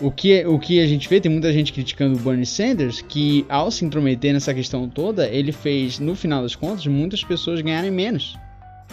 o 0.00 0.10
que, 0.10 0.44
o 0.46 0.58
que 0.58 0.80
a 0.80 0.86
gente 0.86 1.08
vê, 1.08 1.20
tem 1.20 1.30
muita 1.30 1.52
gente 1.52 1.72
criticando 1.72 2.16
o 2.16 2.20
Bernie 2.20 2.46
Sanders, 2.46 3.00
que 3.00 3.44
ao 3.48 3.70
se 3.70 3.84
intrometer 3.84 4.32
nessa 4.32 4.54
questão 4.54 4.88
toda, 4.88 5.26
ele 5.26 5.52
fez, 5.52 5.98
no 5.98 6.14
final 6.14 6.42
das 6.42 6.54
contas, 6.54 6.86
muitas 6.86 7.24
pessoas 7.24 7.60
ganharem 7.60 7.90
menos. 7.90 8.36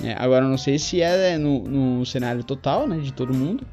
É, 0.04 0.14
agora, 0.18 0.46
eu 0.46 0.50
não 0.50 0.58
sei 0.58 0.78
se 0.80 1.02
é 1.02 1.38
no, 1.38 1.64
no 1.64 2.06
cenário 2.06 2.44
total, 2.44 2.88
né, 2.88 2.98
de 2.98 3.14
todo 3.14 3.34
mundo, 3.34 3.66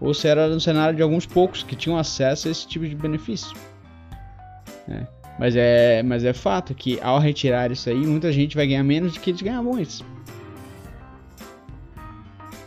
ou 0.00 0.14
se 0.14 0.28
era 0.28 0.48
no 0.48 0.60
cenário 0.60 0.94
de 0.94 1.02
alguns 1.02 1.26
poucos 1.26 1.62
que 1.62 1.74
tinham 1.74 1.98
acesso 1.98 2.48
a 2.48 2.50
esse 2.50 2.66
tipo 2.66 2.86
de 2.86 2.94
benefício. 2.94 3.56
É, 4.88 5.06
mas, 5.38 5.54
é, 5.56 6.02
mas 6.02 6.24
é 6.24 6.32
fato 6.32 6.74
que 6.74 6.98
ao 7.00 7.18
retirar 7.18 7.70
isso 7.70 7.88
aí, 7.88 7.96
muita 7.96 8.32
gente 8.32 8.56
vai 8.56 8.66
ganhar 8.66 8.82
menos 8.82 9.14
do 9.14 9.20
que 9.20 9.30
eles 9.30 9.40
ganhavam 9.40 9.74
antes. 9.74 10.04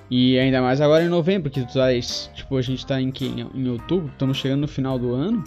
E 0.10 0.38
ainda 0.38 0.62
mais 0.62 0.82
agora 0.82 1.04
em 1.04 1.10
novembro, 1.10 1.50
que 1.50 1.62
tu 1.66 1.74
tá, 1.74 1.88
tipo, 2.34 2.58
a 2.58 2.62
gente 2.62 2.86
tá 2.86 3.02
em, 3.02 3.14
em, 3.22 3.48
em 3.56 3.70
outubro, 3.70 4.10
estamos 4.12 4.38
chegando 4.38 4.62
no 4.62 4.68
final 4.68 5.00
do 5.00 5.14
ano. 5.14 5.44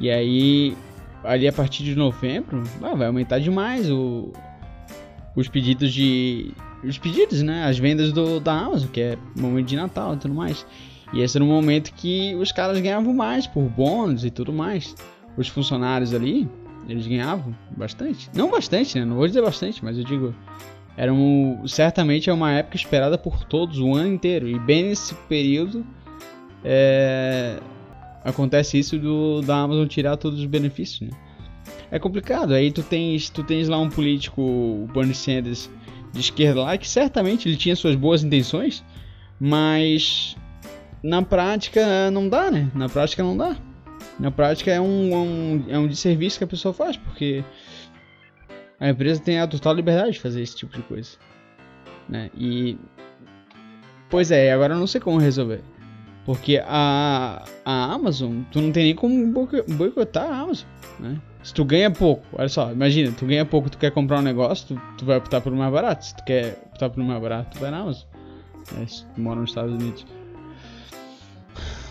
E 0.00 0.10
aí, 0.10 0.76
ali 1.22 1.46
a 1.46 1.52
partir 1.52 1.84
de 1.84 1.94
novembro, 1.94 2.62
ah, 2.82 2.94
vai 2.94 3.06
aumentar 3.06 3.38
demais 3.38 3.88
o, 3.88 4.32
os 5.36 5.48
pedidos 5.48 5.92
de. 5.92 6.52
Os 6.82 6.98
pedidos, 6.98 7.40
né? 7.42 7.64
As 7.64 7.78
vendas 7.78 8.12
do, 8.12 8.40
da 8.40 8.52
Amazon, 8.52 8.88
que 8.90 9.00
é 9.00 9.18
momento 9.38 9.68
de 9.68 9.76
Natal 9.76 10.14
e 10.14 10.16
tudo 10.18 10.34
mais. 10.34 10.66
E 11.12 11.20
esse 11.20 11.38
era 11.38 11.44
um 11.44 11.48
momento 11.48 11.92
que 11.94 12.34
os 12.34 12.50
caras 12.50 12.80
ganhavam 12.80 13.14
mais 13.14 13.46
por 13.46 13.62
bônus 13.62 14.24
e 14.24 14.30
tudo 14.30 14.52
mais. 14.52 14.94
Os 15.36 15.48
funcionários 15.48 16.14
ali, 16.14 16.48
eles 16.88 17.06
ganhavam 17.06 17.54
bastante. 17.76 18.30
Não 18.34 18.50
bastante, 18.50 18.98
né? 18.98 19.04
Não 19.04 19.16
vou 19.16 19.26
dizer 19.26 19.42
bastante, 19.42 19.84
mas 19.84 19.98
eu 19.98 20.04
digo 20.04 20.34
era 20.96 21.12
um, 21.12 21.66
certamente 21.66 22.30
é 22.30 22.32
uma 22.32 22.52
época 22.52 22.76
esperada 22.76 23.18
por 23.18 23.44
todos 23.44 23.78
o 23.78 23.94
ano 23.94 24.14
inteiro. 24.14 24.48
E 24.48 24.58
bem 24.58 24.84
nesse 24.84 25.14
período 25.28 25.84
é, 26.64 27.58
acontece 28.24 28.78
isso 28.78 28.98
do, 28.98 29.42
da 29.42 29.56
Amazon 29.56 29.86
tirar 29.86 30.16
todos 30.16 30.38
os 30.38 30.46
benefícios. 30.46 31.10
Né? 31.10 31.16
É 31.90 31.98
complicado. 31.98 32.54
Aí 32.54 32.70
tu 32.70 32.82
tens, 32.82 33.28
tu 33.28 33.42
tens 33.42 33.68
lá 33.68 33.78
um 33.78 33.88
político, 33.88 34.40
o 34.40 34.88
Bernie 34.92 35.14
Sanders, 35.14 35.68
de 36.12 36.20
esquerda 36.20 36.62
lá, 36.62 36.78
que 36.78 36.88
certamente 36.88 37.48
ele 37.48 37.56
tinha 37.56 37.74
suas 37.74 37.96
boas 37.96 38.22
intenções, 38.22 38.84
mas 39.40 40.36
na 41.02 41.22
prática 41.22 42.08
não 42.12 42.28
dá, 42.28 42.52
né? 42.52 42.70
Na 42.72 42.88
prática 42.88 43.22
não 43.22 43.36
dá. 43.36 43.56
Na 44.18 44.30
prática 44.30 44.70
é 44.70 44.80
um, 44.80 45.12
é 45.12 45.16
um, 45.16 45.64
é 45.70 45.78
um 45.78 45.88
desserviço 45.88 46.38
que 46.38 46.44
a 46.44 46.46
pessoa 46.46 46.72
faz, 46.72 46.96
porque 46.96 47.44
a 48.78 48.88
empresa 48.88 49.20
tem 49.20 49.40
a 49.40 49.46
total 49.46 49.74
liberdade 49.74 50.12
de 50.12 50.20
fazer 50.20 50.42
esse 50.42 50.56
tipo 50.56 50.74
de 50.74 50.82
coisa. 50.82 51.10
Né? 52.08 52.30
E. 52.36 52.76
Pois 54.10 54.30
é, 54.30 54.52
agora 54.52 54.74
eu 54.74 54.78
não 54.78 54.86
sei 54.86 55.00
como 55.00 55.18
resolver. 55.18 55.62
Porque 56.24 56.62
a, 56.64 57.44
a 57.64 57.92
Amazon, 57.92 58.42
tu 58.50 58.60
não 58.60 58.72
tem 58.72 58.84
nem 58.84 58.94
como 58.94 59.32
boicotar 59.68 60.30
a 60.30 60.40
Amazon. 60.40 60.68
Né? 60.98 61.20
Se 61.42 61.52
tu 61.52 61.64
ganha 61.64 61.90
pouco, 61.90 62.24
olha 62.32 62.48
só, 62.48 62.72
imagina, 62.72 63.12
tu 63.12 63.26
ganha 63.26 63.44
pouco, 63.44 63.68
tu 63.68 63.76
quer 63.76 63.90
comprar 63.90 64.20
um 64.20 64.22
negócio, 64.22 64.68
tu, 64.68 64.82
tu 64.96 65.04
vai 65.04 65.18
optar 65.18 65.40
por 65.40 65.52
mais 65.52 65.72
barato. 65.72 66.06
Se 66.06 66.16
tu 66.16 66.24
quer 66.24 66.62
optar 66.72 66.88
por 66.88 67.02
mais 67.02 67.20
barato, 67.20 67.50
tu 67.56 67.60
vai 67.60 67.70
na 67.70 67.80
Amazon. 67.80 68.08
Né? 68.72 68.86
Se 68.86 69.04
tu 69.04 69.20
mora 69.20 69.40
nos 69.40 69.50
Estados 69.50 69.72
Unidos. 69.72 70.06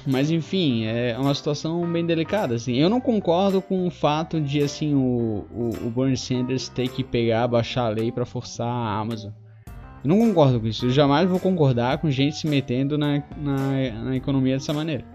Mas 0.05 0.29
enfim, 0.29 0.85
é 0.85 1.17
uma 1.17 1.33
situação 1.33 1.89
bem 1.91 2.05
delicada. 2.05 2.55
Assim. 2.55 2.75
Eu 2.75 2.89
não 2.89 2.99
concordo 2.99 3.61
com 3.61 3.87
o 3.87 3.89
fato 3.89 4.39
de 4.41 4.61
assim 4.61 4.93
o, 4.93 5.45
o, 5.51 5.87
o 5.87 5.89
Bernie 5.89 6.17
Sanders 6.17 6.67
ter 6.67 6.89
que 6.89 7.03
pegar, 7.03 7.47
baixar 7.47 7.85
a 7.85 7.89
lei 7.89 8.11
para 8.11 8.25
forçar 8.25 8.67
a 8.67 8.99
Amazon. 8.99 9.31
Eu 10.03 10.09
não 10.09 10.19
concordo 10.19 10.59
com 10.59 10.67
isso. 10.67 10.85
Eu 10.85 10.89
jamais 10.91 11.29
vou 11.29 11.39
concordar 11.39 11.97
com 11.99 12.11
gente 12.11 12.35
se 12.35 12.47
metendo 12.47 12.97
na, 12.97 13.23
na, 13.37 13.91
na 14.03 14.15
economia 14.15 14.55
dessa 14.55 14.73
maneira. 14.73 15.05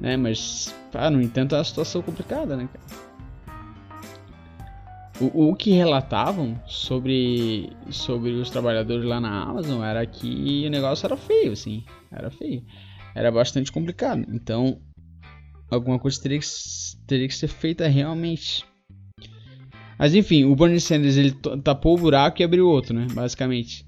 Né? 0.00 0.16
Mas, 0.16 0.72
ah, 0.92 1.10
no 1.10 1.20
entanto, 1.20 1.56
é 1.56 1.58
uma 1.58 1.64
situação 1.64 2.00
complicada, 2.00 2.56
né, 2.56 2.68
cara? 2.72 3.04
O, 5.20 5.50
o, 5.50 5.54
que 5.54 5.70
relatavam 5.70 6.60
sobre, 6.66 7.70
sobre 7.88 8.32
os 8.32 8.50
trabalhadores 8.50 9.04
lá 9.04 9.20
na 9.20 9.44
Amazon 9.44 9.82
era 9.82 10.04
que 10.04 10.64
o 10.66 10.70
negócio 10.70 11.06
era 11.06 11.16
feio, 11.16 11.52
assim. 11.52 11.84
Era 12.10 12.30
feio 12.30 12.64
era 13.14 13.30
bastante 13.30 13.70
complicado. 13.70 14.24
Então, 14.28 14.80
alguma 15.70 15.98
coisa 15.98 16.20
teria 16.20 16.38
que, 16.38 16.46
teria 17.06 17.28
que 17.28 17.34
ser 17.34 17.48
feita 17.48 17.86
realmente. 17.86 18.64
Mas 19.98 20.14
enfim, 20.14 20.44
o 20.44 20.56
Bernie 20.56 20.80
Sanders 20.80 21.16
ele 21.16 21.32
tapou 21.62 21.96
o 21.96 22.00
buraco 22.00 22.42
e 22.42 22.44
abriu 22.44 22.68
outro, 22.68 22.94
né? 22.94 23.06
Basicamente. 23.12 23.86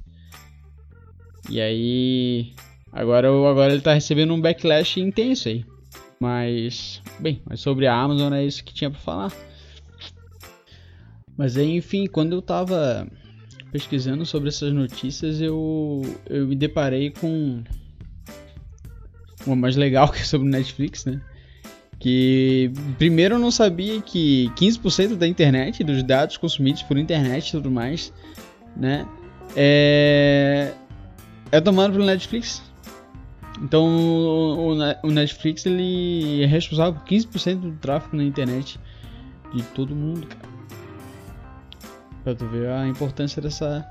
E 1.50 1.60
aí. 1.60 2.54
Agora, 2.92 3.28
agora 3.28 3.72
ele 3.72 3.82
tá 3.82 3.92
recebendo 3.92 4.32
um 4.32 4.40
backlash 4.40 5.00
intenso 5.00 5.48
aí. 5.48 5.64
Mas. 6.20 7.02
Bem, 7.18 7.42
mas 7.44 7.60
sobre 7.60 7.86
a 7.86 7.94
Amazon 7.94 8.32
é 8.32 8.44
isso 8.44 8.64
que 8.64 8.72
tinha 8.72 8.90
pra 8.90 9.00
falar. 9.00 9.32
Mas 11.36 11.56
aí, 11.56 11.76
enfim, 11.76 12.06
quando 12.06 12.32
eu 12.32 12.40
tava 12.40 13.06
pesquisando 13.70 14.24
sobre 14.24 14.48
essas 14.48 14.72
notícias, 14.72 15.40
eu, 15.40 16.00
eu 16.30 16.46
me 16.46 16.56
deparei 16.56 17.10
com 17.10 17.62
uma 19.46 19.56
mais 19.56 19.76
legal 19.76 20.08
que 20.12 20.20
é 20.20 20.24
sobre 20.24 20.46
o 20.46 20.50
Netflix, 20.50 21.04
né? 21.04 21.20
Que 21.98 22.70
primeiro 22.98 23.36
eu 23.36 23.38
não 23.38 23.50
sabia 23.50 24.00
que 24.02 24.50
15% 24.56 25.16
da 25.16 25.26
internet, 25.26 25.82
dos 25.82 26.02
dados 26.02 26.36
consumidos 26.36 26.82
por 26.82 26.98
internet 26.98 27.48
e 27.48 27.52
tudo 27.52 27.70
mais, 27.70 28.12
né? 28.76 29.06
É, 29.56 30.72
é 31.50 31.60
tomado 31.60 31.92
pelo 31.92 32.04
Netflix. 32.04 32.62
Então 33.62 33.86
o, 35.02 35.10
Netflix 35.10 35.64
ele 35.64 36.42
é 36.42 36.46
responsável 36.46 37.00
por 37.00 37.08
15% 37.08 37.60
do 37.60 37.72
tráfego 37.72 38.16
na 38.16 38.24
internet 38.24 38.78
de 39.54 39.62
todo 39.62 39.94
mundo, 39.94 40.26
cara. 40.26 40.56
Pra 42.22 42.34
tu 42.34 42.46
ver 42.46 42.68
a 42.68 42.86
importância 42.86 43.40
dessa, 43.40 43.86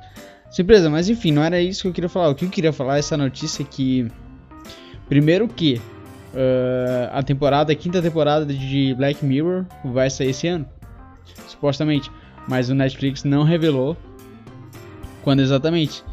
dessa 0.45 0.61
empresa. 0.61 0.89
Mas 0.89 1.09
enfim, 1.09 1.31
não 1.31 1.43
era 1.43 1.59
isso 1.59 1.81
que 1.81 1.87
eu 1.87 1.93
queria 1.93 2.09
falar. 2.09 2.29
O 2.29 2.35
que 2.35 2.45
eu 2.45 2.49
queria 2.49 2.71
falar 2.71 2.97
é 2.97 2.99
essa 2.99 3.17
notícia 3.17 3.65
que 3.65 4.07
Primeiro 5.07 5.47
que 5.47 5.81
uh, 6.33 7.09
a 7.11 7.21
temporada, 7.23 7.71
a 7.71 7.75
quinta 7.75 8.01
temporada 8.01 8.45
de 8.45 8.93
Black 8.95 9.23
Mirror 9.23 9.65
vai 9.83 10.09
sair 10.09 10.29
esse 10.29 10.47
ano, 10.47 10.65
supostamente, 11.47 12.11
mas 12.47 12.69
o 12.69 12.75
Netflix 12.75 13.23
não 13.23 13.43
revelou 13.43 13.95
quando 15.23 15.41
exatamente. 15.41 16.03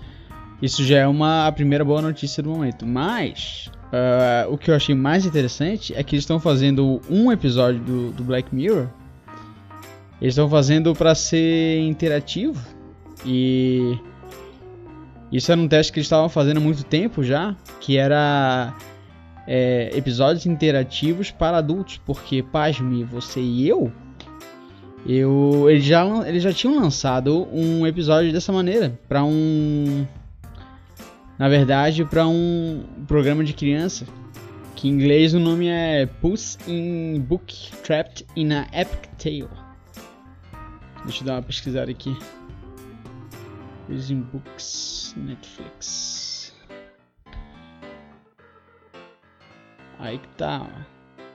Isso 0.60 0.84
já 0.84 0.98
é 0.98 1.06
uma 1.06 1.46
a 1.46 1.52
primeira 1.52 1.84
boa 1.84 2.00
notícia 2.00 2.42
do 2.42 2.50
momento. 2.50 2.86
Mas 2.86 3.68
uh, 3.88 4.52
o 4.52 4.56
que 4.56 4.70
eu 4.70 4.74
achei 4.74 4.94
mais 4.94 5.26
interessante 5.26 5.92
é 5.94 6.02
que 6.04 6.14
eles 6.14 6.22
estão 6.22 6.38
fazendo 6.38 7.00
um 7.10 7.32
episódio 7.32 7.80
do, 7.80 8.12
do 8.12 8.24
Black 8.24 8.54
Mirror. 8.54 8.88
Eles 10.20 10.34
estão 10.34 10.48
fazendo 10.48 10.94
para 10.94 11.14
ser 11.16 11.80
interativo 11.80 12.60
e 13.26 13.98
isso 15.32 15.50
era 15.50 15.60
um 15.60 15.66
teste 15.66 15.92
que 15.92 15.98
eles 15.98 16.06
estavam 16.06 16.28
fazendo 16.28 16.58
há 16.58 16.60
muito 16.60 16.84
tempo 16.84 17.24
já, 17.24 17.56
que 17.80 17.96
era 17.96 18.74
é, 19.46 19.90
episódios 19.94 20.44
interativos 20.44 21.30
para 21.30 21.56
adultos, 21.56 22.00
porque, 22.04 22.42
pasme, 22.42 23.02
você 23.02 23.40
e 23.40 23.66
eu, 23.66 23.90
eu 25.06 25.70
eles, 25.70 25.84
já, 25.84 26.04
eles 26.28 26.42
já 26.42 26.52
tinham 26.52 26.78
lançado 26.78 27.48
um 27.50 27.86
episódio 27.86 28.32
dessa 28.32 28.52
maneira, 28.52 28.98
para 29.08 29.24
um... 29.24 30.06
Na 31.38 31.48
verdade, 31.48 32.04
para 32.04 32.26
um 32.28 32.84
programa 33.08 33.42
de 33.42 33.52
criança, 33.52 34.06
que 34.76 34.86
em 34.86 34.92
inglês 34.92 35.34
o 35.34 35.40
nome 35.40 35.66
é 35.66 36.06
Puss 36.20 36.58
in 36.68 37.18
Book 37.20 37.70
Trapped 37.82 38.26
in 38.36 38.52
a 38.52 38.66
Epic 38.72 39.08
Tale. 39.18 39.48
Deixa 41.04 41.22
eu 41.22 41.26
dar 41.26 41.34
uma 41.34 41.42
pesquisada 41.42 41.90
aqui. 41.90 42.16
Using 43.92 44.22
Books, 44.32 45.14
Netflix. 45.16 46.54
Aí 49.98 50.18
que 50.18 50.28
tá. 50.36 50.66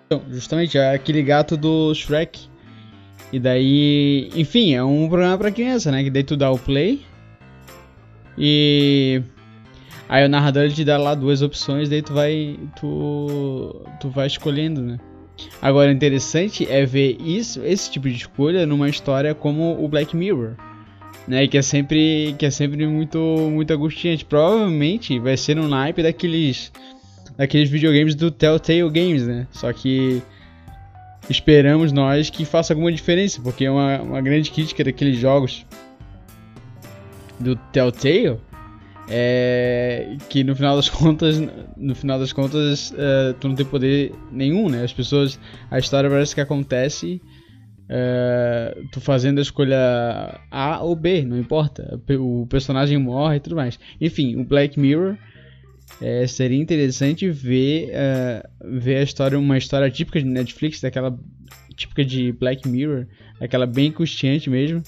Então, 0.06 0.24
justamente 0.30 0.78
é 0.78 0.94
aquele 0.94 1.22
gato 1.22 1.56
do 1.58 1.94
Shrek 1.94 2.48
E 3.32 3.40
daí, 3.40 4.30
enfim, 4.36 4.74
é 4.74 4.84
um 4.84 5.08
programa 5.08 5.38
para 5.38 5.52
criança, 5.52 5.92
né? 5.92 6.04
Que 6.04 6.10
daí 6.10 6.24
tu 6.24 6.36
dá 6.36 6.52
o 6.52 6.58
play 6.58 7.06
e 8.38 9.22
aí 10.08 10.24
o 10.24 10.30
narrador 10.30 10.64
ele 10.64 10.74
te 10.74 10.86
dá 10.86 10.98
lá 10.98 11.16
duas 11.16 11.42
opções, 11.42 11.90
daí 11.90 12.02
tu 12.02 12.14
vai 12.14 12.60
tu 12.80 13.82
tu 14.00 14.10
vai 14.10 14.28
escolhendo, 14.28 14.82
né? 14.82 15.00
Agora 15.62 15.92
interessante 15.92 16.68
é 16.70 16.86
ver 16.86 17.18
isso, 17.20 17.64
esse 17.64 17.92
tipo 17.92 18.08
de 18.08 18.16
escolha 18.16 18.66
numa 18.66 18.90
história 18.90 19.34
como 19.34 19.84
o 19.84 19.88
Black 19.88 20.16
Mirror, 20.16 20.56
né? 21.28 21.48
Que 21.48 21.58
é 21.58 21.62
sempre 21.62 22.36
que 22.38 22.46
é 22.46 22.52
sempre 22.52 22.86
muito 22.88 23.20
muito 23.52 23.72
angustiante. 23.72 24.26
Provavelmente 24.26 25.20
vai 25.20 25.38
ser 25.38 25.56
no 25.56 25.68
naipe 25.68 26.02
daqueles 26.04 26.72
daqueles 27.38 27.70
videogames 27.70 28.16
do 28.16 28.32
Telltale 28.32 28.90
Games, 28.90 29.28
né? 29.28 29.48
Só 29.52 29.72
que 29.74 30.22
esperamos 31.30 31.92
nós 31.92 32.30
que 32.30 32.46
faça 32.46 32.74
alguma 32.74 32.92
diferença, 32.92 33.42
porque 33.42 33.66
é 33.66 33.72
uma, 33.72 34.02
uma 34.02 34.22
grande 34.22 34.50
crítica 34.50 34.84
daqueles 34.84 35.18
jogos 35.18 35.66
do 37.40 37.56
Telltale 37.56 38.40
é 39.10 40.18
que 40.30 40.44
no 40.44 40.56
final 40.56 40.76
das 40.76 40.90
contas, 40.92 41.42
no 41.78 41.96
final 41.96 42.20
das 42.20 42.34
contas, 42.34 42.92
uh, 42.92 43.34
tu 43.40 43.48
não 43.48 43.56
tem 43.56 43.66
poder 43.66 44.14
nenhum, 44.32 44.70
né? 44.70 44.84
As 44.84 44.94
pessoas, 44.94 45.40
a 45.72 45.80
história 45.80 46.10
parece 46.10 46.36
que 46.36 46.42
acontece 46.42 47.22
uh, 47.90 48.88
tu 48.92 49.02
fazendo 49.02 49.40
a 49.40 49.42
escolha 49.42 50.40
A 50.52 50.82
ou 50.82 50.96
B, 50.96 51.24
não 51.24 51.38
importa. 51.38 52.00
O 52.20 52.46
personagem 52.48 52.98
morre 52.98 53.38
e 53.38 53.40
tudo 53.40 53.56
mais. 53.56 53.80
Enfim, 54.00 54.36
o 54.36 54.44
Black 54.44 54.80
Mirror 54.80 55.18
é, 56.02 56.28
seria 56.28 56.62
interessante 56.62 57.30
ver, 57.30 57.90
uh, 57.90 58.80
ver 58.80 58.98
a 58.98 59.04
história, 59.04 59.40
uma 59.40 59.58
história 59.58 59.90
típica 59.90 60.20
de 60.20 60.26
Netflix, 60.26 60.82
daquela 60.82 61.18
típica 61.76 62.04
de 62.04 62.32
Black 62.34 62.68
Mirror, 62.68 63.08
aquela 63.40 63.66
bem 63.66 63.90
angustiante 63.90 64.50
mesmo, 64.50 64.84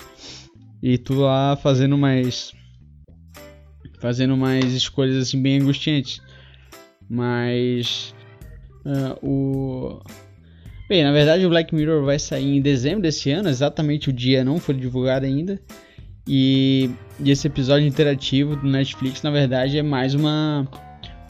e 0.82 0.98
tu 0.98 1.13
lá 1.15 1.56
fazendo 1.56 1.98
mais 1.98 2.51
fazendo 4.00 4.38
mais 4.38 4.74
escolhas 4.74 5.18
assim 5.18 5.41
bem 5.41 5.60
angustiantes, 5.60 6.22
mas 7.10 8.15
uh, 8.86 9.27
o 9.27 10.01
bem, 10.89 11.03
na 11.03 11.12
verdade 11.12 11.46
o 11.46 11.50
Black 11.50 11.74
Mirror 11.74 12.03
vai 12.03 12.17
sair 12.17 12.58
em 12.58 12.62
dezembro 12.62 13.03
desse 13.03 13.29
ano, 13.29 13.48
exatamente 13.48 14.10
o 14.10 14.13
dia 14.13 14.43
não 14.43 14.60
foi 14.60 14.74
divulgado 14.74 15.25
ainda. 15.25 15.62
E, 16.27 16.89
e 17.19 17.31
esse 17.31 17.48
episódio 17.48 17.88
interativo 17.88 18.55
do 18.55 18.67
Netflix, 18.67 19.22
na 19.22 19.31
verdade, 19.31 19.77
é 19.77 19.84
mais 19.84 20.13
uma 20.15 20.67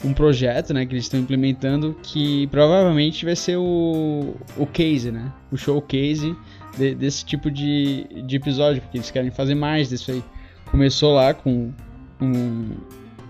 um 0.03 0.13
projeto, 0.13 0.73
né, 0.73 0.85
que 0.85 0.93
eles 0.93 1.03
estão 1.03 1.19
implementando 1.19 1.93
que 2.01 2.47
provavelmente 2.47 3.25
vai 3.25 3.35
ser 3.35 3.57
o, 3.57 4.33
o 4.55 4.65
case, 4.65 5.11
né, 5.11 5.29
o 5.51 5.57
showcase 5.57 6.33
de, 6.77 6.95
desse 6.95 7.25
tipo 7.25 7.51
de, 7.51 8.07
de 8.25 8.37
episódio, 8.37 8.81
porque 8.81 8.97
eles 8.97 9.11
querem 9.11 9.29
fazer 9.29 9.55
mais 9.55 9.89
disso 9.89 10.11
aí. 10.11 10.23
Começou 10.71 11.15
lá 11.15 11.33
com, 11.33 11.73
com 12.17 12.77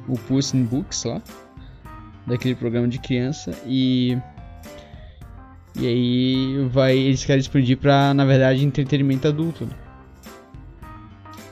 o 0.08 0.14
Puss 0.28 0.54
in 0.54 0.64
Books 0.64 1.06
lá, 1.06 1.20
daquele 2.28 2.54
programa 2.54 2.88
de 2.88 3.00
criança 3.00 3.52
e 3.66 4.16
e 5.76 5.88
aí 5.88 6.68
vai 6.72 6.98
eles 6.98 7.24
querem 7.24 7.40
expandir 7.40 7.78
para 7.78 8.14
na 8.14 8.26
verdade 8.26 8.66
entretenimento 8.66 9.28
adulto. 9.28 9.66
Né? 9.66 9.72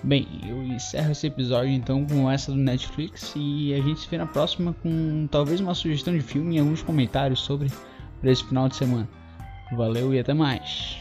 Bem, 0.03 0.27
eu 0.47 0.63
encerro 0.63 1.11
esse 1.11 1.27
episódio 1.27 1.71
então 1.71 2.05
com 2.05 2.29
essa 2.29 2.51
do 2.51 2.57
Netflix 2.57 3.33
e 3.35 3.73
a 3.73 3.81
gente 3.81 3.99
se 3.99 4.09
vê 4.09 4.17
na 4.17 4.25
próxima 4.25 4.73
com 4.81 5.27
talvez 5.29 5.59
uma 5.59 5.75
sugestão 5.75 6.13
de 6.13 6.21
filme 6.21 6.55
e 6.55 6.59
alguns 6.59 6.81
comentários 6.81 7.39
sobre 7.39 7.69
esse 8.23 8.43
final 8.43 8.69
de 8.69 8.75
semana. 8.75 9.07
Valeu 9.75 10.13
e 10.13 10.19
até 10.19 10.33
mais. 10.33 10.97